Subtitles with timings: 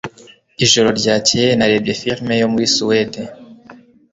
[0.65, 3.21] Ijoro ryakeye narebye firime yo muri Suwede